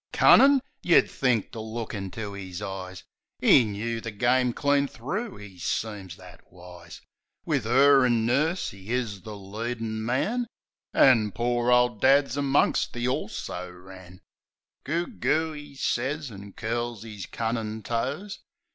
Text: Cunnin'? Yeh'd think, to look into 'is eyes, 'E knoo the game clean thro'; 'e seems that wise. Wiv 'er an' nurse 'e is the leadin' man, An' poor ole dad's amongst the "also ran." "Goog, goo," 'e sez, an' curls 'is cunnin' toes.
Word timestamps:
Cunnin'? 0.11 0.61
Yeh'd 0.81 1.11
think, 1.11 1.51
to 1.51 1.59
look 1.59 1.93
into 1.93 2.33
'is 2.33 2.59
eyes, 2.59 3.03
'E 3.43 3.63
knoo 3.63 4.01
the 4.01 4.09
game 4.09 4.51
clean 4.51 4.87
thro'; 4.87 5.37
'e 5.37 5.59
seems 5.59 6.15
that 6.15 6.51
wise. 6.51 7.01
Wiv 7.45 7.67
'er 7.67 8.03
an' 8.03 8.25
nurse 8.25 8.73
'e 8.73 8.89
is 8.89 9.21
the 9.21 9.37
leadin' 9.37 10.03
man, 10.03 10.47
An' 10.91 11.31
poor 11.31 11.69
ole 11.69 11.99
dad's 11.99 12.35
amongst 12.35 12.93
the 12.93 13.07
"also 13.07 13.69
ran." 13.69 14.21
"Goog, 14.85 15.19
goo," 15.19 15.53
'e 15.53 15.75
sez, 15.75 16.31
an' 16.31 16.53
curls 16.53 17.05
'is 17.05 17.27
cunnin' 17.27 17.83
toes. 17.83 18.39